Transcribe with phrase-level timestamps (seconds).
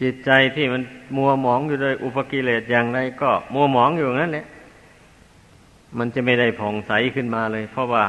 [0.00, 0.82] จิตใจที่มัน
[1.16, 4.46] มัวหมองอยู่ด้วยอุปกิเลสอย่างไรก็มัวหมองอยู่นั่นแหละ
[5.98, 8.04] มันจะไม่ได้ผ่องใสขึ้นมาเลย เพราะว่า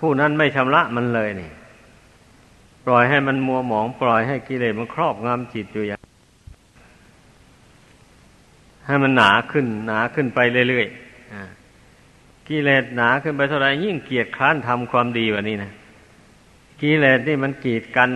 [0.00, 1.50] ผู้นั้นไม่ชำระมันเลยนี่
[2.84, 6.00] ปล่อยให้มันมัวหมอง ปล่อยให้กิเลสมันครอบงำจิตอยู่อย่าง
[8.86, 10.38] ให้มันหนาขึ้น หนาขึ้นไป
[10.68, 15.70] เรื่อยๆกิเลสหนาขึ้นไปเท่าไรยิ่งเกียดคร้านทำความดีแบบนี้นะ
[16.80, 18.10] กิเลสนี่มันกีดกัน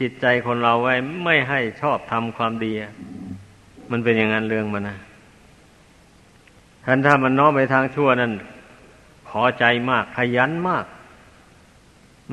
[0.00, 0.94] จิตใจคนเราไว้
[1.24, 2.72] ไม่ให้ชอบทำความดี
[3.90, 4.96] มันเป็นอย่างนั้นเรื่องมันนะ
[6.86, 8.32] ท่านถ้ามันน้อมไปทางชั่วนั่น
[9.28, 10.86] พอใจมากขยันมาก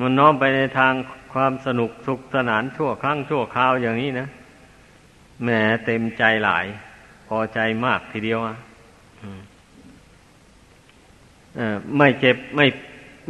[0.00, 0.92] มันน้อมไปในทาง
[1.32, 4.26] ความสนุกสุขสนานชั่วครั้งชั่วคราวอย่างนี้นะ
[5.42, 5.48] แหม
[5.84, 6.66] เต็มใจหลาย
[7.28, 8.54] พอใจมากทีเดียวอะ
[11.96, 12.66] ไม่เจ็บไม่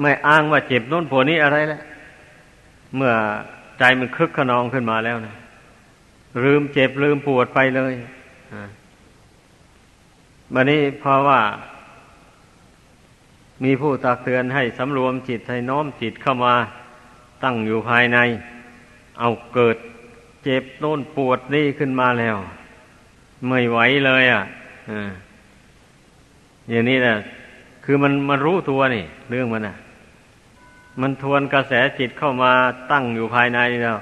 [0.00, 1.82] ไม่อ้างว่าเจ็บโน้นผวนี้อะไรแล้ว
[2.96, 3.12] เมื่อ
[3.78, 5.34] ใจมันคึกขนองขึ้นมาแล้วนะ
[6.44, 7.94] ลืมเจ็บลืมปวดไปเลย
[10.54, 11.40] บันนี้เพราะว่า
[13.64, 16.54] มีผู้ตักเตือนให้สำรวมจิตให้น้อมจิตเข้ามา
[17.42, 18.18] ตั้งอยู่ภายใน
[19.20, 19.76] เอาเกิด
[20.44, 22.36] เจ็บโน่นปวดนี่ขึ้นมาแล้ว
[23.48, 24.42] ไม่ไหวเลยอะ
[26.70, 27.14] อย่างนี้นะ
[27.84, 29.76] คือมันมันรู้ตัวนี่ เรื่องมันอะ
[31.00, 32.52] มันทวนกระแสจิตเข้ามา
[32.92, 33.98] ตั้งอยู่ภายในแล้ว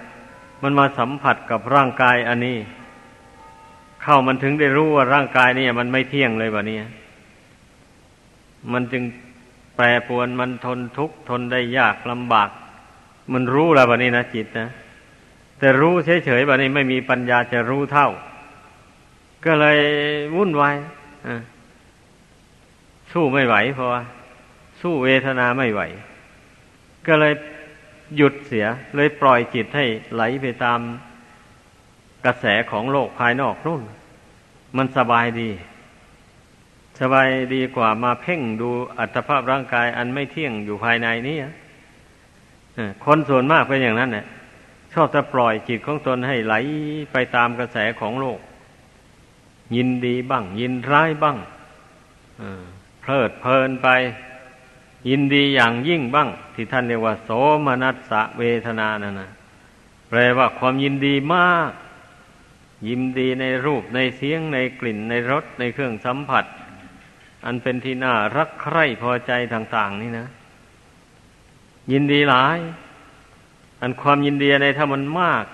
[0.63, 2.59] มันมาสัมผัสกับร่างกายอันนี้
[4.03, 6.79] เข้ามันถึงได้รู้ว่าร่างกายนี่มันไม่เที่ยงเลยแบบนี้
[8.73, 9.03] มันจึง
[9.77, 12.51] แปรปวนมันทนทุกข์ทนได้ยากลำบาก
[13.33, 14.69] มันรู้แล้วแบบนี้นะจิตนะ
[15.59, 18.09] แต่รู้เฉยๆแบบนี้ไม่มีปัญญาจะรู้เท่า
[19.45, 19.79] ก็เลย
[20.37, 20.77] วุ่นวาย
[23.13, 24.03] สู้ไม่ไหวเพราะว่า
[24.81, 25.81] สู้เวทนาไม่ไหว
[27.07, 27.35] ก็เลย
[28.17, 30.81] หยุดเสีย เลยปล่อยจิตให้ไหลไปตาม
[32.25, 33.83] กระแสของโลกภายนอกนู่น
[34.77, 35.51] มันสบายดี
[37.01, 41.37] สบายดีกว่ามาเพ่งดูอัตภาพร่างกายอันไม่เที่ยงอยู่ภายในนี้
[43.05, 44.27] คนส่วนมากเป็นอย่างนั้นเนี่ย
[44.93, 46.55] ชอบจะปล่อยจิตของตนให้ไหล
[47.13, 48.41] ไปตามกระแสของโลก
[49.77, 51.37] ยินดีบ้าง ยินร้ายบ้าง
[53.01, 53.89] เพลิดเพลินไป
[55.09, 57.31] ยินดีอย่างยิ่งบ้าง ที่ท่านเรียกว่า โส
[57.67, 59.31] มนัสสะเวทนานั่นนะ
[60.09, 61.71] แปลว่าความยินดีมาก
[62.89, 66.45] ยินดีในรูปในเสียงในกลิ่นในรสในเครื่องสัมผัส
[67.45, 70.27] อันเป็นที่น่ารักใคร่พอใจต่าง ๆ นี่นะ
[71.93, 72.59] ยินดีหลาย
[73.81, 75.45] อันความยินดีในถ้ามันมาก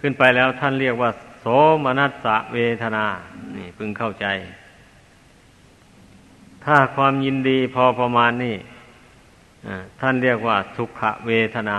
[0.00, 1.46] ขึ้นไปแล้วท่านเรียกว่า โส
[1.84, 3.04] มนัสสะเวทนา
[3.56, 4.26] นี่พึงเข้าใจ
[6.66, 8.56] ถ้าความยินดีพอประมาณนี่
[10.00, 11.78] ท่านเรียกว่าสุขเวทนา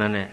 [0.00, 0.28] นั่นแหละ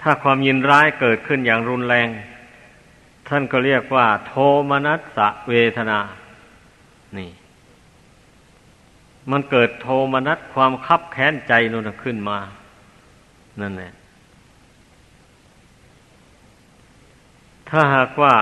[0.00, 2.08] ถ้าความยินร้ายเกิดขึ้นอย่างรุนแรง
[3.28, 4.34] ท่านก็เรียกว่า โท
[4.70, 5.98] มนัสสะเวทนา
[7.18, 7.30] นี่
[9.30, 12.38] มันเกิดโทมนัสความคับแค้นใจนั่นขึ้นมา
[13.60, 13.92] นั่นแหละ
[17.74, 18.34] ถ้าหากว่า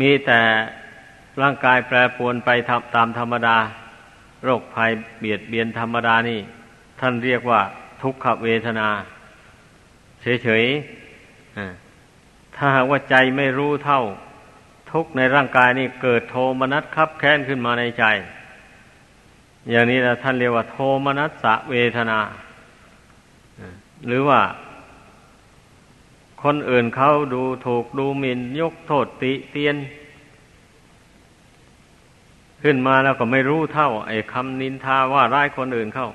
[0.00, 0.40] มีแต่
[1.42, 2.50] ร่างกายแปรปรวนไป
[2.94, 3.56] ตามธรรมดา
[4.44, 6.40] โรคภัยเบียดเบียนธรรมดานี่
[7.00, 7.60] ท่านเรียกว่า
[8.02, 8.88] ทุกขเวทนา
[10.22, 14.02] เฉยๆถ้าหากว่าใจไม่รู้เท่า
[14.92, 18.04] ทุกในร่างกายนี่เกิดโทมนัสคับแค้นขึ้นมาในใจ
[19.70, 20.76] อย่างนี้นะท่านเรียกว่า โท
[21.06, 22.18] มนัสสะเวทนา
[24.06, 24.40] หรือว่า
[26.42, 29.76] คนอื่นเขาดูถูกดูหมิ่นยกโทษติเตียน
[32.62, 36.08] ขึ้นมาแล้วก็ไม่รู้เท่า ไอ้คำนินทาว่าร้ายคนอื่นเขา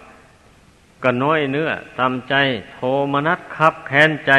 [1.04, 2.36] ก็น้อยเนื้อตามใจ
[2.74, 2.80] โท
[3.14, 4.32] มนัสคับแค้นใจ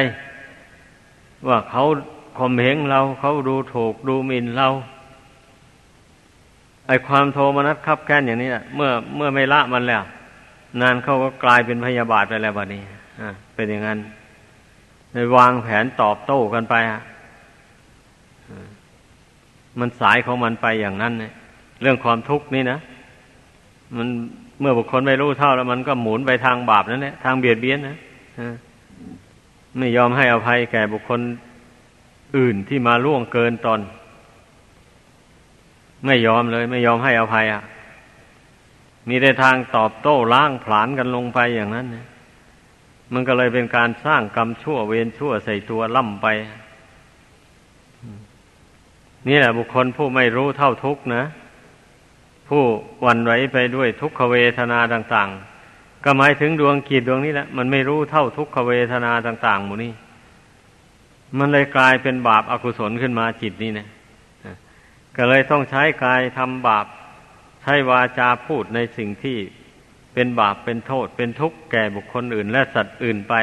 [1.48, 1.82] ว่าเขา
[2.38, 4.68] ข่มเหงเราเขาดูถูกดูหมิ่นเรา
[6.86, 10.02] ไอ้ความโทมนัสคับแค้นอย่างนี้นะเมื่อเมื่อไม่ละมันแล้ว
[10.80, 12.82] นานเขาก็กลายเป็นพยาบาทไปแล้วบัดนี้
[13.20, 13.98] อ่าเป็นอย่างนั้น
[15.12, 17.02] ในวางแผนตอบโต้กันไปฮะ
[19.80, 21.32] มันสายของมันไปอย่างนั้นเนี่ย
[21.82, 22.78] เรื่องความทุกข์นี่นะ
[23.96, 24.08] มัน
[24.60, 27.96] เมื่อบุคคลไม่รู้เท่าแล้ว มันก็หมุนไปทางบาปนั่นแหละทางเบียดเบียนนะ
[29.78, 31.20] ไม่ยอมให้อภัยแก่บุคคล
[32.36, 33.80] อื่นที่มาล่วงเกินตน
[36.06, 37.62] ไม่ยอมเลย ไม่ยอมให้อภัยอะ
[39.08, 42.06] มีแต่ทางตอบโต้ล้างผลาญกันลงไปอย่างนั้นนะ
[43.12, 46.26] มันก็เลยเป็นการสร้างกรรมชั่วเวรชั่วใส่ตัวล่ำไป
[49.28, 51.24] นี่แหละบุคคลผู้ไม่รู้เท่าทุกนะ
[52.48, 52.62] ผู้
[53.06, 55.30] วันไหวไปด้วยทุกขเวทนาต่าง
[55.66, 59.92] ๆ ก็หมายถึงดวงกิจดวงนี้แหละ มันไม่รู้เท่าทุกขเวทนาต่าง ๆ หมู่นี้
[61.38, 63.88] มันเลยกลายเป็นบาปอากุศลขึ้นมาจิตนี่นะ
[65.16, 66.86] ก็เลยต้องใช้กายทำบาป
[67.62, 69.38] ใช้วาจาพูดในสิ่งที่
[70.14, 73.34] เป็นบาปเป็นโทษ เป็นทุกข์แก่บุคคลอื่น และสัตว์อื่นไป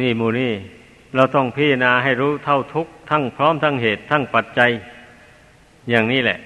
[0.00, 0.52] นี่มูนี่
[1.14, 4.70] เราต้องพิจารณาให้รู้เท่าทุกข์ทั้งพร้อมทั้งเหตุทั้งปัจจัย
[5.90, 6.38] อย่างนี้แหละ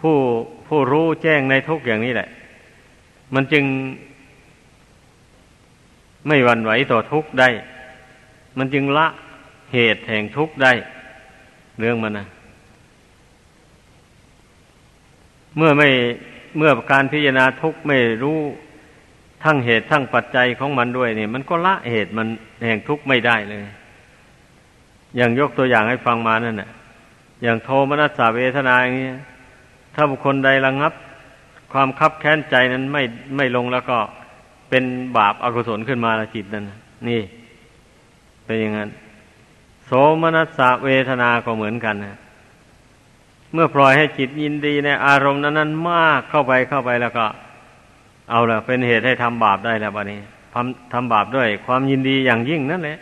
[0.00, 0.16] ผู้
[0.66, 2.28] ผู้รู้แจ้งในทุกอย่างนี้แหละ
[3.34, 3.64] มันจึง
[6.28, 7.48] ไม่หวั่นไหวต่อทุกข์ได้
[8.58, 9.06] มันจึงละ
[9.72, 10.72] เหตุแห่งทุกข์ได้
[11.78, 12.26] เรื่องมันนะ
[15.56, 15.88] เมื่อไม่
[16.56, 18.38] เมื่อการพิจารณาทุกข์ไม่รู้
[19.44, 22.28] ทั้งเหตุทั้งปัจจัยของมันด้วยเนี่ย มันก็ละเหตุมัน
[22.66, 23.60] แห่งทุกข์ไม่ได้เลย
[25.16, 26.70] อย่างยกตัวอย่างให้ฟังมานั่นน่ะ
[27.42, 29.08] อย่างโทมนัสสาเวทนาอย่างนี้
[29.94, 30.92] ถ้าบุคคลใดระงับ
[31.72, 33.02] ความคับแค้นใจนั้นไม่
[33.36, 33.98] ไม่ลงแล้วก็
[34.70, 34.84] เป็น
[35.16, 36.64] บาปอากุศลขึ้นมาละจิตนั้น
[37.08, 37.22] นี่
[38.44, 38.90] เป็นอย่างนั้น
[39.86, 39.90] โส
[40.22, 42.16] มนัสสะเวทนาก็เหมือนกันนะ
[43.52, 47.26] เมื่อปล่อยให้จิตยินดีในอารมณ์นั้นนั้นมากเข้าไปเข้าไปแล้วก็
[48.30, 50.20] เอาละเป็นเหตุให้ทำบาปได้แล้วบัดนี้
[50.54, 52.98] ทำทำบาปด้วย ความยินดีอย่างยิ่งนั่นแหละ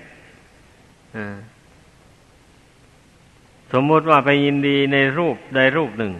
[3.72, 6.12] สมมติว่าไปยินดีในรูปใดรูปหนึ่ง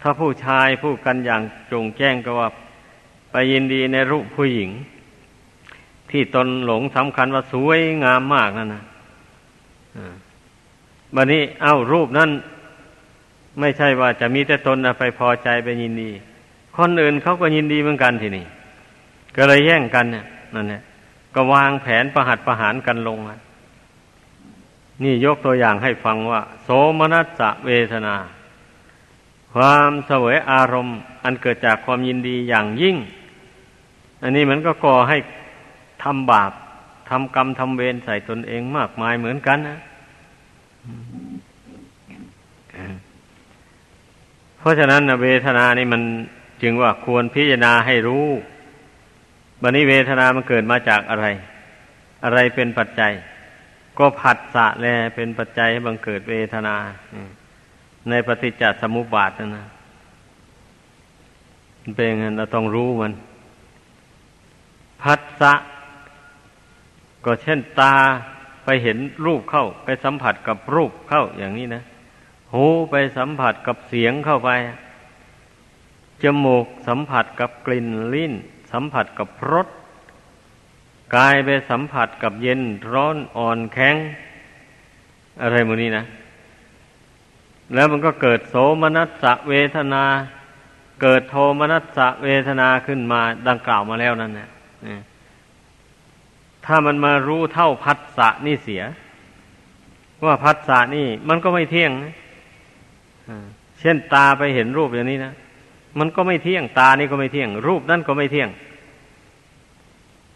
[0.00, 2.48] ถ้าผู้ชายผู้กันอย่างจงแจ้งก็ว่า
[3.30, 4.70] ไปยินดีในรูปผู้หญิง
[6.10, 8.84] ที่ตนหลงสำคัญว่าสวยงามมากนั่นนะ
[11.14, 12.30] บัดนี้เอ้ารูปนั้น
[13.60, 16.10] ไม่ใช่ว่าจะมีแต่ตนไปพอใจไปยินดี
[16.76, 18.44] คนอื่นเขาก็ยินดีเหมือนกันทีนี้
[19.36, 20.24] ก็เลยแย่งกันเนี่ย
[20.54, 20.82] นั่นแหละ
[21.34, 23.18] ก็วางแผนประหัตประหารกันลง
[25.02, 26.68] นี่ยกตัวอย่างให้ฟังว่า โส
[26.98, 28.14] มนัสสะเวทนา
[29.52, 32.96] ความเสวยอารมณ์ อันเกิดจากความยินดีอย่างยิ่ง
[34.22, 35.16] อันนี้มันก็ก่อให้
[36.02, 36.52] ทำบาป
[37.10, 39.78] ทำกรรมทำเวรใส่ตนเองมากมายเหมือนกันนะ
[44.58, 46.02] เพราะฉะนั้นเวทนานี่มัน
[46.62, 48.26] จึงว่าควรพิจารณาให้รู้
[49.62, 51.26] บันนี้เวทนามันเกิดมาจากอะไร
[52.24, 53.12] อะไรเป็นปัจจัย
[53.98, 56.76] ก็ผัสสะแลเป็นปัจจัยให้บังเกิดเวทนา
[58.08, 59.66] ในปฏิจจสมุปบาทนะนะ
[61.96, 63.12] เป็นอย่างนั้นเราต้องรู้มัน
[65.02, 65.54] ผัสสะ
[67.24, 67.94] ก็เช่นตา
[68.64, 71.82] ไปเห็นรูปเข้า ไปสัมผัสกับรูปเข้าอย่างนี้นะ
[72.52, 74.50] หูไปสัมผัสกับเสียงเข้าไป
[76.22, 78.32] จมูกสัมผัสกับกลิ่นลิ้น
[78.72, 79.68] สัมผัสกับรส
[81.16, 82.60] กายไปสัมผัสกับเย็น
[82.92, 83.96] ร้อนอ่อนแข็ง
[85.42, 86.04] อะไรมูนี้นะ
[87.74, 90.04] แล้วมันก็เกิดโสมนัสสะเวทนา
[91.02, 94.50] เกิดโทมนัสสะเวทนาขึ้นมาดังกล่าวมาแล้วนั่นเนี่ย
[96.66, 98.82] ถ้ามันมารู้เท่าพัสสะนี่เสีย
[100.26, 102.14] ว่าพัสสะนี่มันก็ไม่เที่ยงนะ
[103.80, 105.32] เช่นตาไปเห็นรูปอย่างนี้นะ
[105.98, 108.48] มันก็ไม่เที่ยง ตานี่ก็ไม่เที่ยง รูปนั่นก็ไม่เที่ยง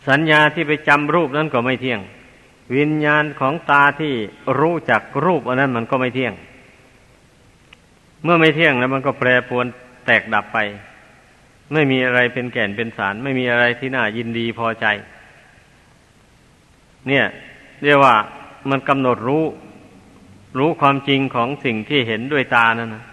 [0.08, 2.00] สัญญาที่ไปจำรูปนั้นก็ไม่เที่ยง
[2.76, 4.12] วิญญาณของตาที่
[4.60, 6.32] รู้จักรูปอันนั้นมันก็ไม่เที่ยง
[8.24, 9.66] เมื่อไม่เที่ยงแล้วมันก็แปรปรวน
[10.06, 10.58] แตกดับไป
[11.72, 14.86] ไม่มีอะไรเป็นแก่นเป็นสาร ไม่มีอะไรที่น่ายินดีพอใจ
[17.08, 17.24] เนี่ย
[17.84, 18.14] เรียกว่า
[18.70, 19.44] มันกำหนดรู้
[20.58, 23.04] รู้ความจริงของสิ่งที่เห็นด้วยตานั่นนะ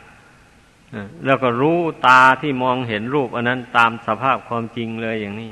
[1.25, 1.77] แล้วก็รู้
[2.07, 5.51] ตาที่มองเห็นรูป อันนั้นตามสภาพความจริงเลยอย่างนี้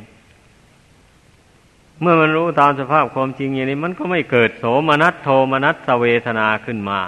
[2.01, 6.99] เมื่อมันรู้ตามสภาพความจริงอย่างนี้ มันก็ไม่เกิดโสมนัสโทมนัสสเวทนาขึ้นมา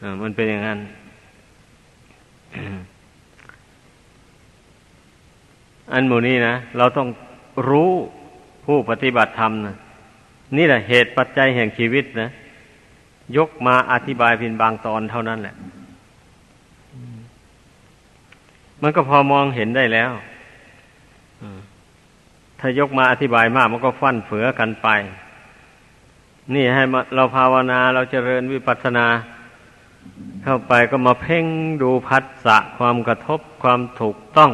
[0.00, 0.78] อมันเป็นอย่างนั้น
[5.92, 7.08] อันหมู่นี้นะเราต้อง
[7.68, 7.90] รู้
[8.64, 9.76] ผู้ปฏิบัติธรรมนะ
[10.56, 12.30] นี่แหละเหตุปัจจัยแห่งชีวิตนะ
[13.36, 15.54] ยกมาอธิบายเพียงบางตอนเท่านั้นแหละ
[18.82, 20.10] มันก็พอมองเห็นได้แล้ว
[22.60, 24.88] ถ้ายกมาอธิบายมาก มันก็ฟั่นเฟือกันไป
[26.54, 26.82] นี่ให้
[27.14, 29.06] เราภาวนาเราเจริญวิปัสสนา
[30.42, 31.44] เข้าไปก็มาเพ่ง
[31.82, 34.52] ดูพัสสะความกระทบความถูกต้อง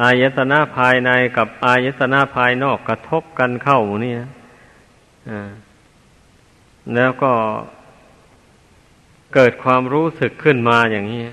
[0.00, 4.30] อายตนะภายในกับอายตนะภายนอกกระทบกันเข้านี่นะ
[6.94, 7.32] แล้วก็
[9.34, 11.24] เกิดความรู้สึกขึ้นมาอย่างนี้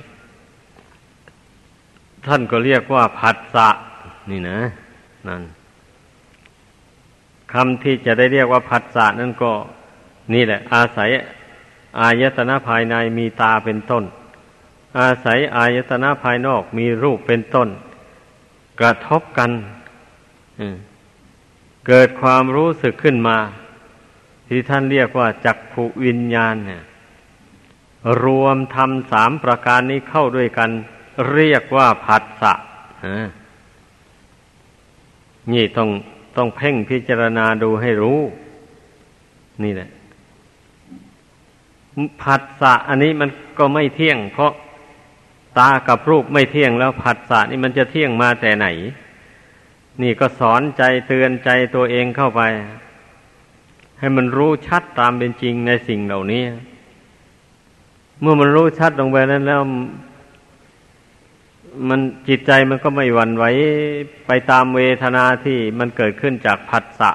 [2.28, 3.70] ท่านก็เรียกว่าผัสสะ
[4.32, 4.60] นี่นะ
[5.28, 5.44] นั่น
[7.54, 9.52] คำที่จะได้เรียกว่าผัสสะนั่นก็
[10.34, 11.10] นี่แหละ อาศัย
[12.00, 14.04] อายตนะภายในมีตาเป็นต้น
[15.00, 17.70] อาศัยอายตนะภายนอกมีรูปเป็นต้น
[18.82, 19.52] กระทบกัน
[21.88, 23.38] เกิดความรู้สึกขึ้นมา
[24.48, 26.84] ที่ท่านเรียกว่าจักขุวิญญาณเนี่ย
[28.24, 30.70] รวมทำสามประการนี้เข้าด้วยกัน
[31.32, 32.54] เรียกว่าผัสสะ
[35.54, 35.90] นี่ต้อง
[36.38, 38.20] ต้องเพ่งพิจารณาดูให้รู้
[39.64, 39.90] นี่แหละ
[42.22, 44.52] ผัสสะอันนี้มันก็ไม่เที่ยง เพราะ
[45.58, 48.68] ตากับรูปไม่เที่ยงแล้วผัสสะนี่มันจะเที่ยงมาแต่ไหน
[50.02, 52.42] นี่ก็สอนใจเตือนใจตัวเองเข้าไป
[54.00, 56.44] ให้มันรู้ชัดตามเป็นจริงในสิ่งเหล่านี้
[58.22, 59.62] เมื่อมันรู้ชัดลงไปนั้นแล้ว
[61.90, 63.46] มันจิตใจมันก็ไม่หวั่นไหว
[64.28, 67.12] ไปตามเวทนาที่มันเกิดขึ้นจากผัสสะ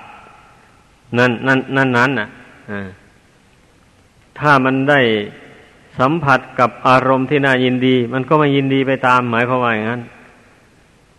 [1.19, 2.29] นั่นนั่นนั่นนั้นน่ะ
[4.39, 5.01] ถ้ามันได้
[5.99, 10.03] สัมผัสกับอารมณ์ที่น่ายินดี มันก็ไม่ยินดีไปตามหมายความว่าอย่างนั้น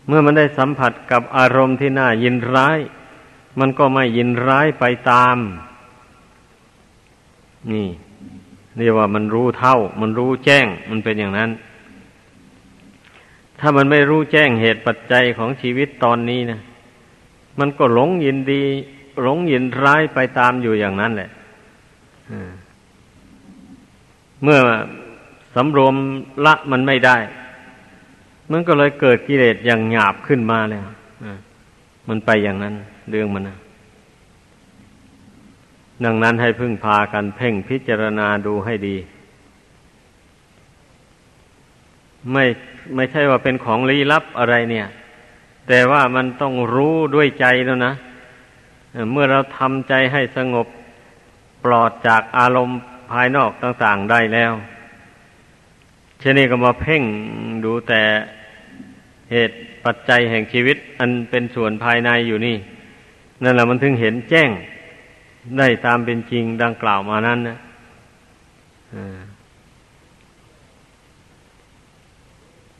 [0.07, 2.79] เมื่อมันได้สัมผัสกับอารมณ์ที่น่ายินร้าย
[3.59, 5.37] มันก็ไม่ยินร้ายไปตาม
[7.71, 7.87] นี่
[8.77, 11.49] เรียกว่ามันรู้เท่า มันรู้แจ้ง มันเป็นอย่างนั้น
[13.59, 16.59] ถ้ามันไม่รู้แจ้งเหตุปัจจัยของชีวิตตอนนี้นะ
[17.59, 18.63] มันก็หลงยินดี
[19.21, 21.29] หลงยินร้ายไปตามอยู่อย่างนั้นแหละ
[22.31, 22.33] อ
[24.43, 24.59] เมื่อ
[25.55, 25.95] สำรวม
[26.45, 27.17] ละมันไม่ได้
[28.51, 30.85] มันก็เลยเกิดกิเลสอย่างหยาบขึ้นมาแล้ว
[32.07, 32.75] มันไปอย่างนั้น
[33.09, 33.57] เรื่องมันนะ
[36.05, 38.97] ดังนั้นให้พึ่งพากันเพ่งพิจารณาดูให้ดี
[42.31, 42.45] ไม่
[42.95, 44.87] ไม่ใช่ว่าเป็นของลี้ลับอะไรเนี่ย
[45.67, 47.93] แต่ว่ามันต้องรู้ด้วยใจแล้วนะ
[49.11, 50.67] เมื่อเราทำใจให้สงบ
[51.63, 52.79] ปลอดจากอารมณ์
[53.11, 54.51] ภายนอกต่างๆได้แล้ว
[56.19, 57.03] เช่นนี้ก็มาเพ่ง
[57.65, 58.01] ดูแต่
[59.31, 62.57] เหตุปัจจัยแห่งชีวิต อันเป็นส่วนภายในอยู่นี่
[63.43, 64.49] นั่นแหละมันถึงเห็นแจ้ง
[65.57, 67.57] ได้ตามเป็นจริงดังกล่าวมานั้นนะ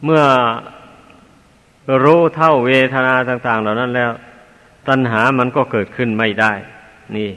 [0.04, 0.24] เมื่อ
[2.04, 4.12] รู้เท่าเวทนาต่าง ๆ เหล่านั้นแล้ว
[4.88, 6.54] ตัณหามันก็เกิดขึ้นไม่ได้
[7.16, 7.30] นี่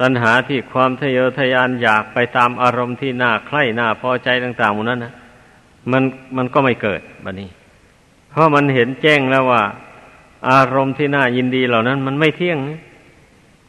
[0.00, 5.14] ตัณหาที่ความทะเยอทะยานอยากไปตามอารมณ์ที่น่าใคร่น่าพอใจต่างๆหมดนั้นนะ
[5.92, 6.02] มัน
[6.36, 7.48] มันก็ไม่เกิดบัดนี้
[8.30, 9.62] เพราะมันเห็นแจ้งแล้วว่า
[10.50, 12.58] อารมณ์ที่น่ายินดีเหล่านั้น มันไม่เที่ยง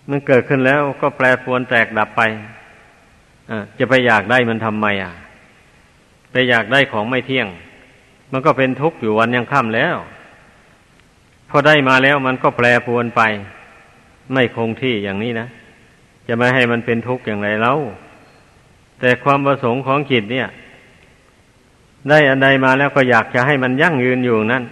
[0.10, 2.22] มันเกิดขึ้นแล้วก็แปรปรวนแตกดับไป
[3.80, 5.14] จะไปอยากได้มันทำไมอะ
[6.32, 7.48] ไปอยากได้ของไม่เที่ยง
[8.32, 9.96] มันก็เป็นทุกข์อยู่วันยังค่ำแล้ว
[11.50, 13.22] พอได้มาแล้วมันก็แปรปรวนไป
[14.34, 15.48] ไม่คงที่อย่างนี้นะ
[16.28, 17.74] จะไม่ให้มันเป็นทุกข์อย่างไรเล่า
[19.00, 20.48] แต่ความประสงค์ของจิตเนี่ย
[22.10, 24.64] ได้อันใดมาแล้วก็อยากจะให้มันยั่งยืนอยู่นั่น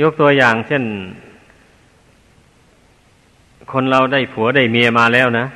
[0.00, 0.84] ยกตัวอย่างเช่น
[3.72, 5.46] คนเราได้ผัวได้เมียมาแล้วนะ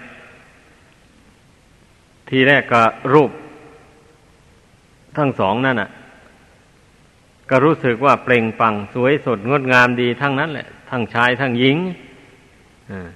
[2.29, 3.31] ทีแรกก็รูป
[5.17, 5.91] ทั้งสองนั่นอะ
[7.51, 11.77] ก็รู้สึกว่าเปล่งปังสวยสดงดงามดีทั้งนั้นแหละ ทั้งชายทั้งหญิง
[12.91, 13.09] อ่า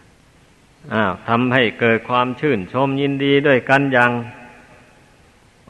[1.29, 4.13] ทำให้เกิดความชื่นชมยินดีด้วยกันอย่าง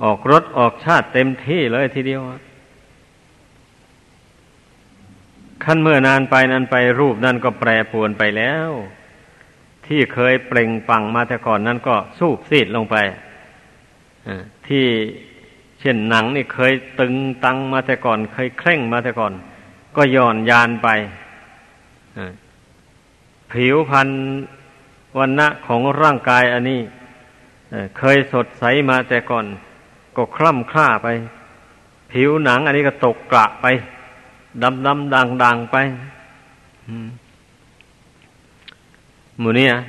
[0.03, 2.23] ออกรถออกชาติเต็มที่เลยทีเดียว
[5.65, 8.71] ขั้นเมื่อนานไปนานไปรูปนั่นก็แปรปรวนไปแล้ว
[9.87, 12.97] ที่เคยเปล่งปังมาแต่ก่อนนั้นก็สูบซีดลงไป
[14.69, 14.87] ที่
[15.81, 17.15] เช่นหนังนี่เคยตึง
[17.45, 19.33] ตังมาแต่ก่อน เคยเคร่งมาแต่ก่อน
[19.97, 20.89] ก็ย่อนยานไป
[23.53, 24.09] ผิวพัน
[25.19, 26.81] วันณะของร่างกายอันนี้
[27.99, 29.47] เคยสดใสมาแต่ก่อน
[30.17, 31.09] ก็คล่ำคล้าไป
[32.13, 33.67] ผิวหนังอันนี้ก็ตกกระไป
[34.63, 35.77] ดำดำดังดังไป
[39.39, 39.81] หมูนี่ะ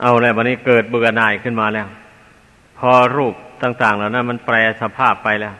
[0.00, 1.88] เอาแล้ววันนี้เกิดเบื่อหน่ายขึ้นมาแล้ว
[2.78, 5.54] พอรูปต่างๆแล้วนะมันแปรสภาพไปแล้ว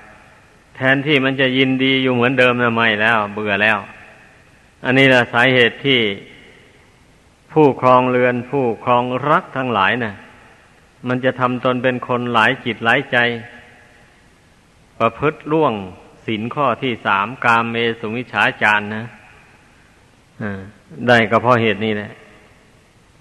[0.76, 3.78] แทนที่มันจะยินดีอยู่เหมือนเดิมนะไม่แล้ว เบื่อแล้ว
[4.84, 6.00] อันนี้แหละสาเหตุที่
[7.54, 10.14] ผู้ครองเรือนผู้ครองรักทั้งหลายนะ่ะ
[11.08, 13.16] มันจะทำตนเป็นคนหลายจิตหลายใจ
[14.98, 15.72] ประพฤติล่วง
[16.26, 19.04] ศีลข้อที่สามกามเมสุมิฉาจารนะ
[21.06, 22.12] ได้ก็เพราะเหตุนี้แหละ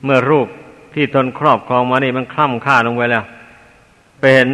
[0.03, 0.47] เมื่อรูป
[0.93, 3.23] ที่ตนครอบครองมานี่มันคล่ำค่าลงไปแล้ว
[4.19, 4.49] ไปเห็น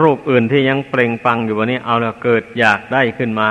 [0.00, 3.48] รูปอื่นที่ยังเปล่งปังอยู่วันนี้ เอาแล้วเกิดอยากได้ขึ้นมา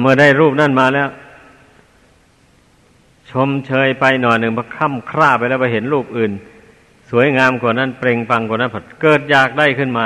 [0.00, 1.08] เมื่อได้รูปนั่นมาแล้ว
[3.30, 6.32] ชมเชยไปหน่อยหนึ่งพอค่ำคร่าไปแล้วไปเห็นรูปอื่น
[7.10, 10.04] สวยงามกว่านั้น เปล่งปังกว่านั้นผัดเกิดอยากได้ขึ้นมา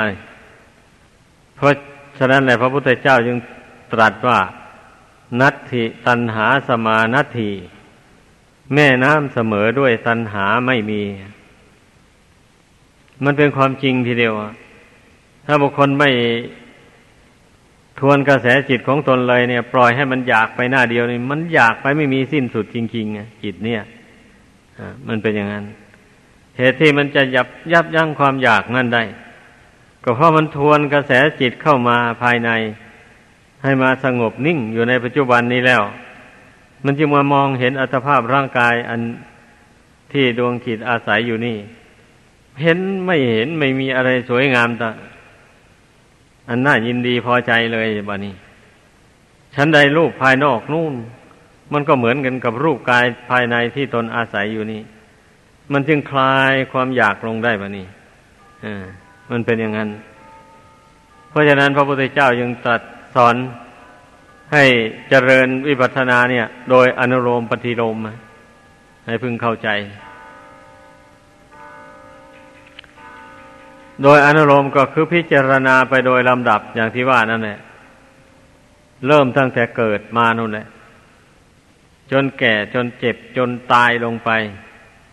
[1.55, 1.73] เพราะ
[2.19, 3.37] ฉะนั้นแหละพระพุทธเจ้าจึง
[3.93, 4.39] ตรัสว่า
[5.41, 7.51] นัตถิตันหาสมานัตถิ
[8.73, 11.01] แม่น้ำเสมอด้วยตันหาไม่มี
[13.23, 14.33] มันเป็นความจริงทีเดียว
[15.45, 16.09] ถ้าบุคคลไม่
[17.99, 23.81] ทวนกระแสจิตของตนเลยเนี่ย ปล่อยให้มันอยากไปหน้าเดียวนี่มันอยากไปไม่มีสิ้นสุดจริงๆจิตเนี่ย
[25.07, 25.65] มันเป็นอย่างนั้น
[26.57, 29.03] เหตุที่มันจะยับยับยั้งความอยากนั่นได้
[30.03, 32.49] ก็เพราะมันทวนกระแสจิตเข้ามาภายใน
[33.63, 35.83] ให้มาสงบนิ่งอยู่ในปัจจุบันนี้แล้ว
[36.85, 39.01] มันจึงมามองเห็นอัตภาพร่างกายอัน
[40.11, 41.57] ที่ดวงจิตอาศัยอยู่นี่
[42.61, 44.87] เห็นไม่เห็นไม่มีอะไรสวยงามต่
[46.51, 48.33] อันน่ายินดีพอใจเลยบ้านี้
[49.55, 50.93] ฉันใดรูปภายนอกนู่น
[51.73, 54.81] มันก็เหมือนกันกับรูปกายภายในที่ตนอาศัยอยู่นี่
[55.73, 57.87] มันจึงคลายความอยากลงได้บ้านี้
[58.65, 58.83] อ่า
[59.31, 59.89] มันเป็นอย่างนั้น
[61.29, 62.81] เพราะฉะนั้นพระพุทธเจ้ายังตรัส
[63.15, 63.35] สอน
[64.53, 64.63] ให้
[65.09, 67.97] เจริญวิปัสสนาเนี่ย โดยอนุโลมปฏิโลม
[69.05, 69.69] ให้พึงเข้าใจ
[74.03, 77.59] โดยอนุโลมก็คือพิจารณาไปโดยลำดับอย่างที่ว่านั่นแหละ
[79.07, 80.67] เริ่มตั้งแต่เกิดมานู่นแหละ
[82.11, 84.29] จนแก่จนเจ็บจนตายลงไป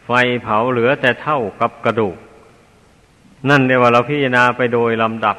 [0.07, 0.11] ไฟ
[0.43, 2.17] เผาเหลือแต่เท่ากับกระดูก
[3.49, 5.37] นั่นเรียกว่าเราพิจารณาไปโดยลำดับ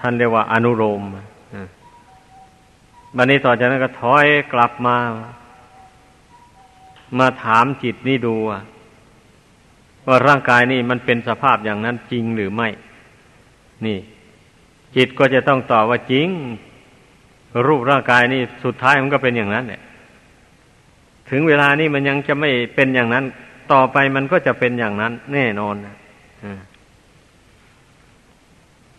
[0.00, 1.02] ท่านเรียกว่าอนุโลม
[3.16, 4.96] บันนี้ต่อจากนั้นก็ถอยกลับมา
[7.18, 8.62] มาถามจิตนี่ดูอะ
[10.06, 12.68] ว่าร่างกายนี่มันเป็นสภาพอย่างนั้นจริงหรือไม่
[13.86, 13.98] นี่
[14.96, 16.28] จิตก็จะต้องตอบว่าจริง
[17.66, 19.82] รูปร่างกายนี่สุดท้ายมันก็เป็นอย่างนั้นเนี่ย
[21.30, 23.24] ถึงเวลานี้มันยังจะไม่เป็นอย่างนั้น
[23.72, 25.74] ต่อไปมันก็จะเป็นอย่างนั้น แน่นอน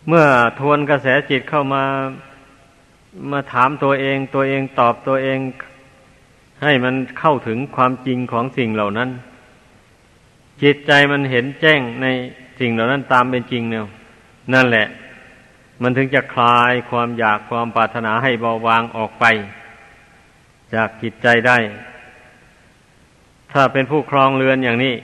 [0.08, 0.26] เมื่อ
[0.60, 1.84] ทวนกระแสจิตเข้ามา
[3.32, 5.40] มาถามตัวเอง ตัวเองตอบตัวเอง
[6.64, 9.10] ให้มันเข้าถึงความจริงของสิ่งเหล่านั้น
[10.64, 12.08] จิตใจมันเห็นแจ้งใน
[12.60, 13.86] สิ่งเหล่านั้นตามเป็นจริงเนี่ย
[14.54, 14.88] นั่นแหละ
[15.82, 19.26] มันถึงจะคลายความอยากความปรารถนาให้เบาบางออกไป
[20.74, 21.58] จากจิตใจได้
[23.52, 24.96] ถ้าเป็นผู้ครองเรือนอย่างนี้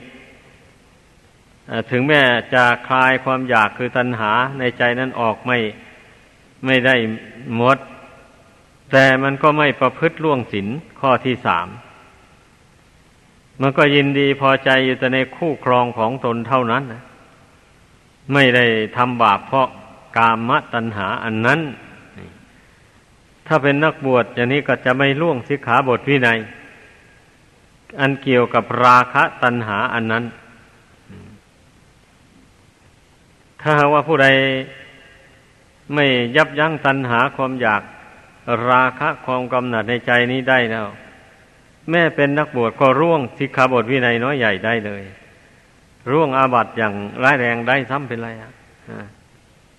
[1.90, 2.22] ถึงแม้
[2.54, 5.58] จะคลายความอยากคือตัณหาในใจนั้นออกไม่
[6.66, 6.96] ไม่ได้
[7.56, 7.78] หมด
[8.92, 10.68] แต่มันก็ไม่ประพฤติล่วงศีล
[11.00, 11.68] ข้อที่สาม
[13.60, 17.02] มันก็ยินดีพอใจอยู่แต่ในคู่ครองของตนเท่านั้นนะ
[18.32, 18.64] ไม่ได้
[18.96, 19.68] ทำบาปเพราะ
[20.16, 21.60] กามตัณหาอันนั้น
[23.46, 26.38] ถ้าเป็นนักบวชอย่างนี้ก็จะไม่ล่วงสิกขาบทวินัย
[28.00, 30.24] อันเกี่ยวกับราคะตัณหาอันนั้น
[33.62, 34.28] ถ้าว่าผู้ใด
[35.94, 37.82] ไม่ยับยั้งตัณหาความอยาก
[38.68, 40.86] ราคะความกำหนัดในใจนี้ได้แล้ว
[41.90, 45.02] แม่เป็นนักบวชก็ร่วงสิกขาบทวินัยน้อยใหญ่ได้เลย
[46.10, 48.50] ร่วงอาบัติอย่างร้ายแรงได้ซ้ำเป็นไรอะ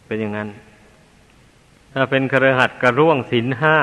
[0.05, 0.49] เป็นอย่างนั้น
[1.93, 3.77] ถ้าเป็นครหัดก็ร่วงศีลห้า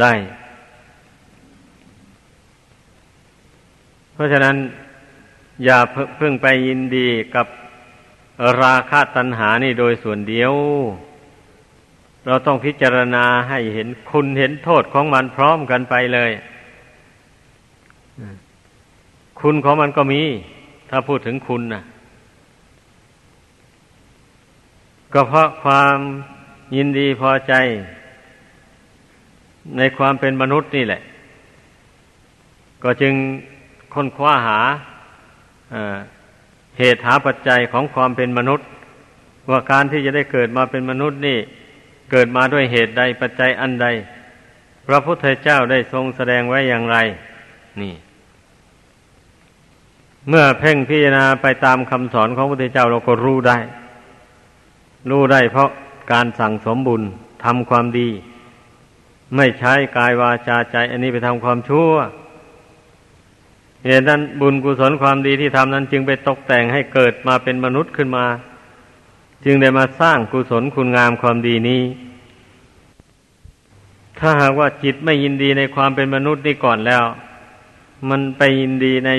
[0.00, 0.12] ได้
[4.12, 4.56] เพราะฉะนั้น
[5.64, 5.78] อย่า
[6.16, 7.46] เพิ่งไปยินดีกับ
[8.62, 10.52] ราคะตัณหานี่โดยส่วนเดียว
[12.26, 16.30] เราต้องพิจารณาให้เห็นคุณเห็นโทษของมันพร้อมกันไปเลย
[19.40, 20.22] คุณของมันก็มี
[20.90, 21.82] ถ้าพูดถึงคุณนะ
[25.12, 25.96] ก็เพราะความ
[26.76, 27.54] ยินดีพอใจ
[29.76, 31.02] ในความเป็นมนุษย์นี่แหละ
[32.82, 33.14] ก็จึง
[33.94, 34.60] ค้นคว้าหา
[36.78, 38.66] เหตุหาปัจจัยของความเป็นมนุษย์
[39.50, 41.38] ว่าการที่จะได้เกิดมาเป็นมนุษย์นี่
[42.10, 43.86] เกิดมาด้วยเหตุใดปัจจัยอันใด
[44.86, 46.96] พระพุทธเจ้าได้ทรงแสดงไว้อย่างไร
[47.80, 47.94] นี่
[50.28, 53.58] เมื่อเพ่งพิจารณาไปตามคำสอนของพระพุทธเจ้าเราก็รู้ได้
[55.10, 55.70] รู้ได้เพราะ
[56.12, 57.02] การสั่งสมบุญ
[57.44, 58.08] ทำความดี
[59.36, 61.92] ไม่ใช้กายวาจาใจ อันนี้ไปทำความชั่ว
[63.86, 68.24] เหตุนั้นบุญกุศลความดีที่ทำนั้นจึงไปตกแต่งให้เกิดมาเป็นมนุษย์ขึ้นมา
[69.44, 71.82] จึงได้มาสร้างกุศลคุณงามความดีนี้
[74.18, 77.04] ถ้าหากว่าจิตไม่ยินดีในความเป็นมนุษย์นี่ก่อนแล้ว
[78.08, 79.10] มันไปยินดีใน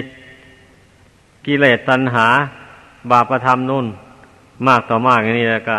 [1.46, 2.28] กิเลสตัณหา
[3.12, 3.86] บาปธรรมนุ่น
[4.68, 5.78] มากต่อมากอย่างนี้แล้วก็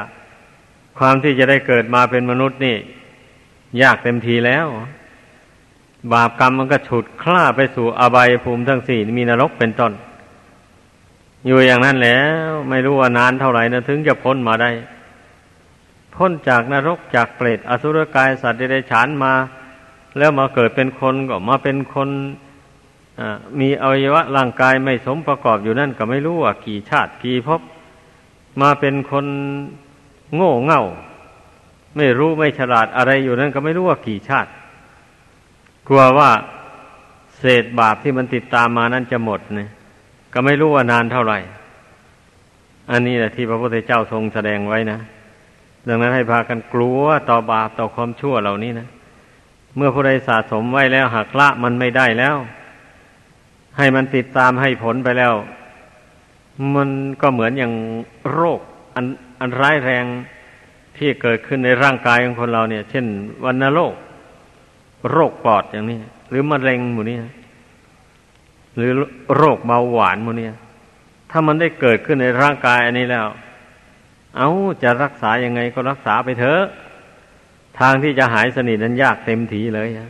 [0.98, 2.76] ความที่จะได้เกิดมาเป็นมนุษย์นี่
[3.82, 4.66] ยากเต็มทีแล้ว
[6.12, 9.92] บาปกรรมมันก็ฉุดคล้าไปสู่อบายภูมิทั้งสี่มีนรกเป็นต้น
[11.46, 14.70] อยู่อย่างนั้นแล้ว ไม่รู้ว่านานเท่าไหร่นะถึงจะพ้นมาได้
[16.14, 19.32] พ้นจากนรกจากเปรตอสุรกายสัตว์เดรัจฉานมา
[20.18, 22.08] แล้วมาเกิดเป็นคนก็มาเป็นคน
[23.60, 27.60] มีอวัยวะร่างกายไม่สมประกอบอยู่นั่นก็ไม่รู้ว่ากี่ชาติกี่ภพ
[28.60, 29.26] มาเป็นคน
[30.34, 30.82] โง่เง่า
[31.96, 34.50] ไม่รู้ไม่ฉลาดอะไรอยู่นั่นก็ไม่รู้ว่ากี่ชาติ
[35.88, 36.30] กลัวว่า
[37.38, 39.70] เศษบาปที่มันติดตามมานั่นจะหมดเนี่ย
[40.32, 41.38] ก็ไม่รู้ว่านานเท่าไหร่
[42.90, 44.98] อันนี้แหละที่พระพุทธเจ้าทรงแสดงไว้นะ
[45.88, 48.88] ดังนั้นให้พากันกลัวต่อบาปต่อความชั่วเหล่านี้นะ
[49.76, 52.36] เมื่อผู้ใดสะสมไว้แล้วหักละมันไม่ได้แล้ว
[53.78, 55.34] ให้มันติดตามให้ผลไปแล้ว
[56.74, 56.88] มัน
[57.20, 57.72] ก็เหมือนอย่าง
[58.32, 58.60] โรค
[58.94, 59.04] อัน
[59.40, 60.04] อันร้ายแรง
[60.96, 63.04] ที่เกิดขึ้นในร่างกายของคนเราเนี่ย เช่น
[63.44, 63.94] วันโรค
[65.12, 65.98] โรคปอดอย่างนี้
[66.30, 67.16] หรือมะเร็งหมู่นี้
[68.76, 68.92] หรือ
[69.36, 70.48] โรคเบาหวานหมู่นี้
[71.30, 73.26] ถ้ามันได้เกิดขึ้นในร่างกายอันนี้แล้ว
[74.36, 74.48] เอา
[74.82, 76.62] จะรักษายังไงก็รักษาไปเถอะ
[77.80, 80.08] ทางที่จะหายสนิทนั้นยากเต็มทีเลยะ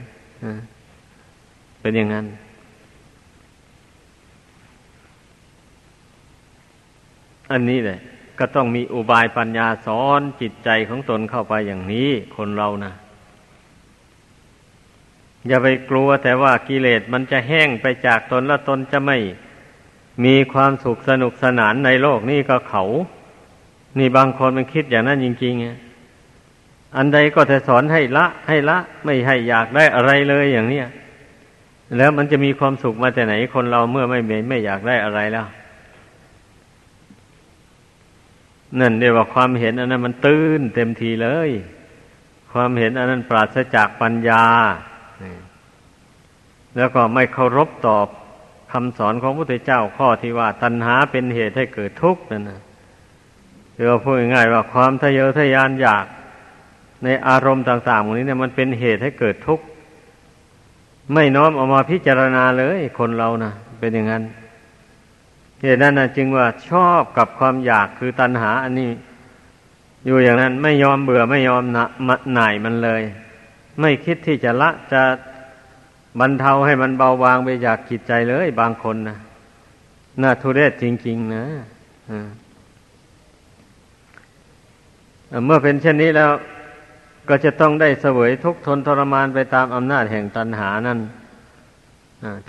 [1.81, 2.27] เป็นอย่างนั้น
[7.53, 7.99] อันนี้เลย
[8.39, 12.93] ก็ต้องมีอุบายปัญญาสอนจิตใจของตนเข้าไปอย่างนี้ คนเรานะ
[15.49, 19.19] อย่าไปกลัวแต่ว่ากิเลสมันจะแห้งไปจากตนแล้วตนจะไม่
[20.25, 22.85] มีความสุขสนุกสนานในโลกนี่ก็เขา
[23.99, 30.87] นี่บางคนมันคิดอย่างนั้นจริงๆ อันใดก็จะสอนให้ละ ให้ละ ไม่ให้อยากได้อะไรเลยอย่างเนี้ย
[31.97, 35.47] แล้วมันจะมีความสุขมาแต่ไหนคนเราเมื่อไม่ไม่อยากได้อะไรแล้ว
[38.81, 41.51] นั่นเรียกว่าความเห็นอันนั้นมันตื้นเต็มทีเลย
[42.53, 44.45] ความเห็นอันนั้นปราศจากปัญญา
[46.77, 48.07] แล้วก็ไม่เคารพตอบ
[48.73, 52.61] คำสอนของพระพุทธเจ้าข้อที่ว่า ตัณหาเป็นเหตุให้เกิดทุกข์นั่นนะ
[53.75, 56.07] เรียวพูดง่ายๆว่าความทะเยอทะยานอยาก
[57.05, 59.65] ในอารมณ์ต่างๆพวกนี้เนี่ยมันเป็นเหตุให้เกิดทุกข์
[61.15, 64.23] ไม่น้อมออกมาพิจารณาเลยคนเรานะเป็นอย่างนั้น
[65.63, 68.91] เหตุนั้นนะจึงว่าชอบกับความอยากคือตัณหาอันนี้
[70.07, 71.63] อยู่อย่างนั้นไม่ยอมเบื่อไม่ยอม
[72.35, 73.03] หน่ายมันเลย
[73.81, 75.03] ไม่คิดที่จะละจะ
[76.21, 79.19] บรรเทาให้มันเบาบางไปจากจิตใจเลยบางคนนะ
[80.23, 81.45] น่าทุเรศจริง ๆ นะ
[85.45, 86.31] เมื่อเป็นเช่นนี้แล้ว
[87.29, 90.99] ก็จะต้องได้เสวยทุกทนทรมานไปตามอำนาจแห่งตัณหานั่น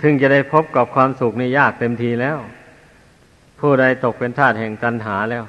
[0.00, 2.38] ถึงจะได้พบกับความสุขนี่ยากเต็มทีแล้ว
[3.60, 5.44] ผู้ใดตกเป็นทาสแห่งตัณหาแล้ว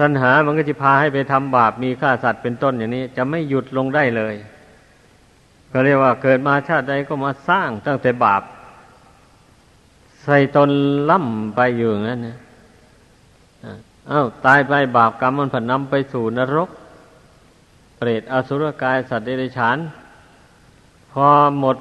[0.00, 4.34] ตัณหามันก็จะพาให้ไปทำบาปมีฆ่าสัตว์เป็นต้นอย่างนี้ จะไม่หยุดลงได้เลย
[5.78, 8.42] ก็เรียกว่าเกิดมาชาติใดก็มาสร้างตั้งแต่บาป
[10.24, 10.70] ใส่ตน
[11.10, 12.36] ล่ำไปอยู่อย่างนั้นนะ
[14.10, 16.70] อ้าวตายไปบาปกรรมมันผันนำไปสู่นรก
[17.96, 19.76] เปรตอสุรกายสัตว์เดรัจฉาน
[21.12, 21.26] พอ
[21.58, 21.76] หมด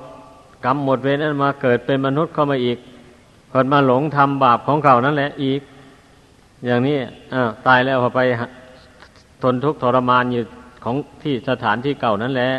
[0.65, 2.77] กรรมหมดเวรนั้นมาเกิดเป็นมนุษย์เข้ามาอีก
[3.51, 5.61] คนมาหลงทำบาปของเขานั่นแหละอีก
[6.65, 6.97] อย่างนี้
[7.33, 8.19] อ้าวตายแล้วพอไป
[9.41, 10.43] ทนทุกข์ทรมานอยู่
[10.83, 12.51] ของที่สถานที่เก่านั่นแหละ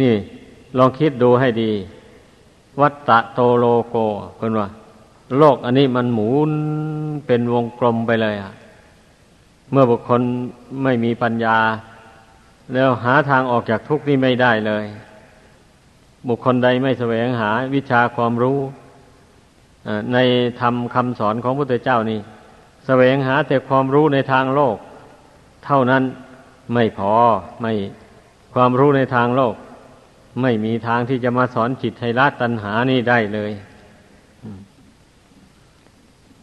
[0.00, 0.14] นี่
[0.78, 1.70] ลองคิดดูให้ดี
[2.80, 3.96] วัตตะโตโลโก
[4.36, 4.68] เพื่อนว่า
[5.38, 6.50] โลกอันนี้มันหมุน
[7.26, 8.52] เป็นวงกลมไปเลยอะ
[9.70, 10.20] เมื่อบุคคล
[10.82, 11.58] ไม่มีปัญญา
[12.74, 14.84] แล้วหาทางออกจากทุกข์นี้ไม่ได้เลย
[16.28, 18.58] บุคคลใดไม่แสวงหาวิชาความรู้
[20.12, 20.18] ใน
[20.60, 22.20] ธรรมคำสอนของพระพุทธเจ้านี่
[22.86, 24.76] แสวงหาแต่ความรู้ในทางโลก
[25.64, 26.02] เท่านั้น
[26.74, 27.12] ไม่พอ
[27.60, 27.72] ไม่
[28.54, 29.54] ความรู้ในทางโลก
[30.40, 33.52] ไม่มีทางที่จะมาสอนจิตให้ละตัณหานี่ได้เลย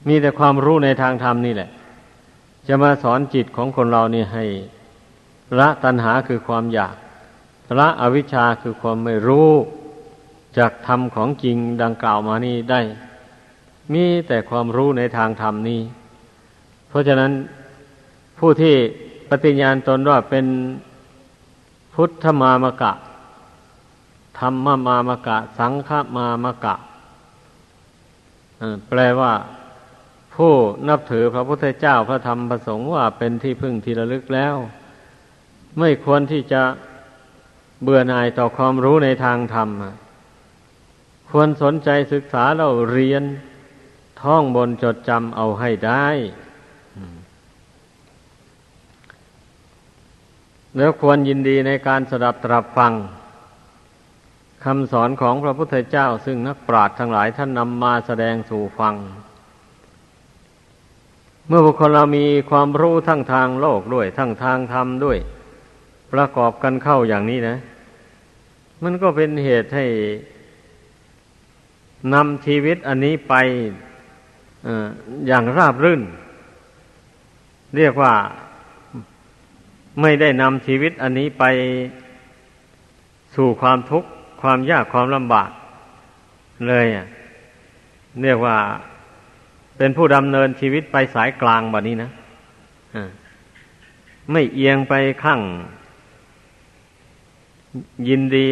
[0.08, 1.70] มีแต่ความรู้ในทางธรรมนี่แหละ
[2.68, 4.46] จะมาสอนจิตของคนเรานี่ให้
[5.60, 6.96] ละตัณหาคือความอยาก
[7.80, 9.50] ละอวิชชาคือความไม่รู้
[10.58, 12.82] จากธรรมของจริงดังกล่าวมานี้ได้
[13.94, 15.82] มีแต่ความรู้ในทางธรรมนี้
[16.90, 17.32] เพราะฉะนั้น
[18.40, 18.76] ผู้ที่
[19.30, 20.46] ปฏิญญาณตนว่าเป็น
[21.94, 22.92] พุทธมามกะ
[24.42, 26.76] ธรรมมามกะ สังฆมามกะ
[28.90, 29.34] แปลว่า
[30.36, 30.54] ผู้
[30.88, 34.56] นับถือพระพุทธเจ้าพระธรรมพระสงฆ์ว่าเป็นที่พึ่งที่ระลึกแล้ว
[35.80, 36.62] ไม่ควรที่จะ
[37.84, 39.70] เบื่อหน่ายต่อความรู้ในทางธรรม
[41.30, 43.24] ควรสนใจศึกษาเราเรียน
[44.22, 46.06] ท่องบนจดจำเอาให้ได้
[50.78, 52.94] แล้วควรยินดีในการสดับตรับฟัง
[54.66, 58.96] คำสอนของพระพุทธเจ้า ซึ่งนักปราชญ์ทั้งหลายท่านนำมาแสดงสู่ฟัง
[61.48, 65.18] เมื่อบุคคลเรามีความรู้ทั้งทางโลกด้วย ทั้งทางธรรมด้วย
[66.14, 67.58] ประกอบกันเข้าอย่างนี้นะ
[68.84, 69.86] มันก็เป็นเหตุให้
[72.14, 73.34] นำชีวิตอันนี้ไป
[74.66, 74.68] อ
[75.28, 76.02] อย่างราบรื่น
[77.78, 78.14] เรียกว่า
[80.02, 81.44] ไม่ได้นำชีวิตอันนี้ไป
[83.36, 84.10] สู่ความทุกข์
[84.42, 85.50] ความยากความลำบาก
[86.68, 86.86] เลย
[88.24, 88.58] เรียกว่า
[89.78, 92.12] เป็นผู้ดำเนินชีวิตไปสายกลางแบบนี้นะ
[94.32, 95.42] ไม่เอียงไปข้าง
[98.08, 98.50] ยินดี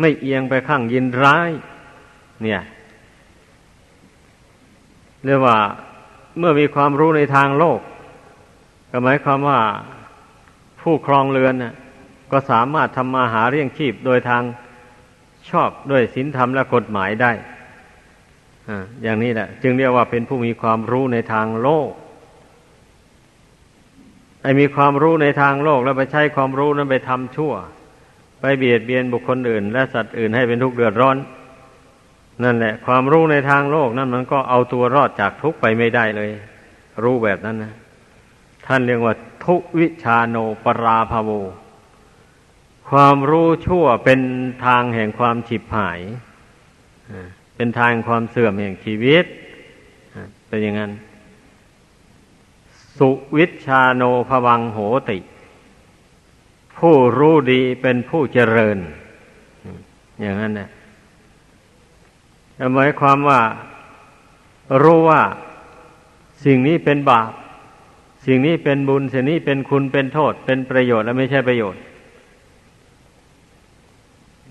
[0.00, 1.50] ไม่เอียงไปข้างยินร้าย
[2.42, 2.60] เนี่ย
[5.24, 5.56] เรียกว่า
[6.38, 7.80] เมื่อมีความรู้ในทางโลก
[8.90, 9.60] ก็หมายความว่า
[10.80, 11.74] ผู้ครองเรือนนะ
[12.32, 14.42] ก็สามารถทำมาหาเลี้ยงชีพโดยทาง
[15.50, 17.32] ชอบด้วยศีลธรรมและกฎหมายได้
[19.02, 21.90] อย่างนี้แหละ จึงเรียกว่าเป็นผู้มีความรู้ในทางโลก
[24.42, 27.52] ไอ้มีความรู้ในทางโลกแล้วไปใช้ความรู้นั้นไปทำชั่ว
[28.40, 31.16] ไปเบียดเบียนบุคคลอื่น และสัตว์อื่นให้เป็นทุกข์เดือดร้อน
[32.44, 36.30] นั่นแหละ ความรู้ในทางโลกนั้นมันก็เอาตัวรอดจากทุกข์ไปไม่ได้เลย
[37.02, 37.74] รู้แบบนั้นนะ
[38.66, 41.30] ท่านเรียกว่าทุวิชาโนปราภโว
[42.90, 44.20] ความรู้ชั่วเป็น
[44.66, 46.00] ทางแห่งความฉิบหาย
[47.56, 49.24] เป็นทางความเสื่อมแห่งชีวิต
[50.48, 50.92] เป็นอย่างนั้น
[52.98, 54.78] สุวิชาโนภวังโห
[55.10, 55.18] ติ
[56.78, 58.78] ผู้รู้ดีเป็นผู้เจริญ
[60.20, 60.68] อย่างนั้นนะ
[62.74, 63.40] หมายความว่า
[64.82, 65.22] รู้ว่า
[66.44, 67.30] สิ่งนี้เป็นบาป
[68.26, 71.80] สิ่งนี้เป็นบุญ สิ่งนี้เป็นคุณเป็นโทษ เป็นประโยชน์และไม่ใช่ประโยชน์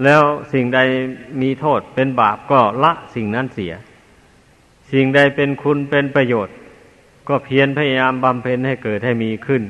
[0.04, 0.22] แล้ว
[0.54, 0.80] สิ่งใด
[1.42, 3.74] มีโทษเป็นบาปก็ละสิ่งนั้นเสีย
[4.92, 6.56] สิ่งใดเป็นคุณเป็นประโยชน์
[7.28, 9.64] ก็เพียรพยายามบำเพ็ญให้เกิดให้มีขึ้น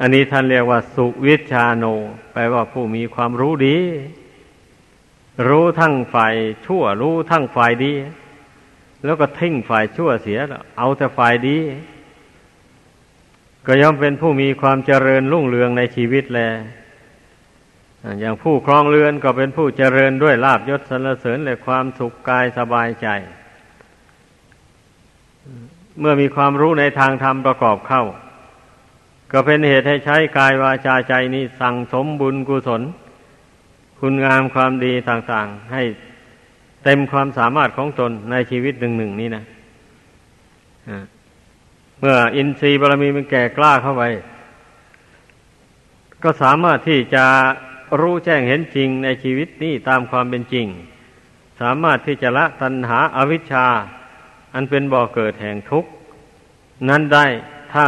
[0.00, 1.84] อันนี้ท่านเรียกว่า สุวิชาโน
[2.32, 3.76] แปลว่าผู้มีความรู้ดี
[5.48, 6.34] รู้ทั้งฝ่าย
[6.66, 7.92] ชั่ว รู้ทั้งฝ่ายดี
[9.04, 10.38] แล้วก็ทิ้งฝ่ายชั่วเสีย
[10.78, 11.58] เอาแต่ฝ่ายดี
[13.66, 16.40] ก็ย่อมเป็นผู้มีความเจริญรุ่งเรืองในชีวิตแล
[18.20, 23.08] อย่างผู้ครองเรือนก็เป็นผู้เจริญด้วยลาบยศสรรเสริญและความสุขกายสบายใจ
[26.00, 28.04] เมื่อมีความรู้ในทางธรรมประกอบเข้า
[29.32, 32.82] ก็เป็นเหตุให้ใช้กายวาจาใจนี้สั่งสมบุญกุศล
[33.98, 35.82] คุณงามความดีต่างๆ ให้
[36.84, 39.44] เต็มความสามารถของตนในชีวิตหนึ่งๆนี้นะ
[41.98, 44.02] เมื่ออินทรีย์บารมีมันแก่กล้าเข้าไป
[46.22, 47.24] ก็สามารถที่จะ
[48.00, 50.66] รู้แจ้งเห็นจริงในชีวิตนี้ตามความเป็นจริง
[51.60, 53.66] สามารถที่จะละตัณหาอาวิชชา
[54.54, 55.90] อันเป็นบ่อเกิดแห่งทุกข์
[56.88, 57.26] นั้นได้
[57.72, 57.84] ถ้า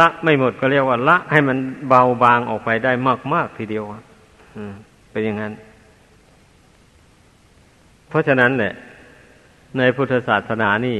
[0.00, 2.92] ละไม่หมดก็เรียกว่าละ ให้มันเบาบางออกไปได้
[3.32, 3.84] มาก ๆ ทีเดียว
[5.10, 5.52] เป็นอย่างนั้น
[8.08, 8.72] เพราะฉะนั้นแหละ
[9.78, 10.98] ในพุทธศาสนานี่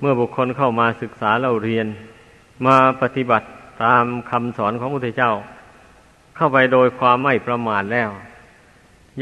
[0.00, 1.86] เมื่อบุคคลเข้ามาศึกษาเราเรียน
[2.66, 3.46] มาปฏิบัติ
[3.84, 5.32] ตามคำสอนของพระพุทธเจ้า
[6.40, 8.10] เข้าไปโดยความไม่ประมาทแล้ว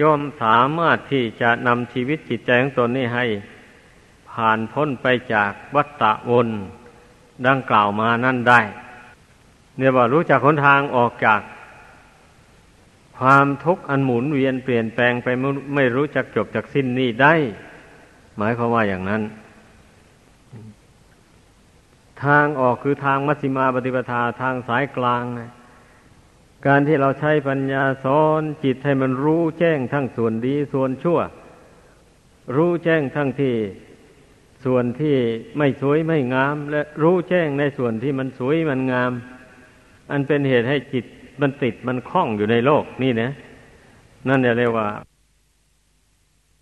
[0.01, 3.25] ย่อมสามารถที่จะนำชีวิตจิตใจของตนนี้ให้
[4.31, 6.49] ผ่านพ้นไปจากวัฏฏะวน
[7.47, 8.61] ดังกล่าวมานั่นได้
[9.77, 11.41] เนี่ยว่ารู้จักหนทางออกจาก
[13.19, 15.29] ความทุกข์อันหมุนเวียนเปลี่ยนแปลงไป
[15.75, 17.35] ไม่รู้จักจบจากสิ้นนี้ได้
[18.37, 19.23] หมายความว่าอย่างนั้น
[22.25, 25.53] ทางออกคือทางมัชฌิมาปฏิปทาทางสายกลางนะ
[26.67, 31.19] การที่เราใช้ปัญญาสอนจิตให้มันรู้แจ้งทั้งส่วนดีส่วนชั่ว
[32.57, 33.55] รู้แจ้งทั้งที่
[34.65, 35.17] ส่วนที่
[35.59, 39.13] ไม่สวยไม่งาม และรู้แจ้งในส่วนที่มันสวยมันงาม
[40.11, 41.05] อันเป็นเหตุให้จิต
[41.41, 43.31] มันติดมันคล้องอยู่ในโลกนี่นะ
[44.29, 44.89] นั่นเรียกว่า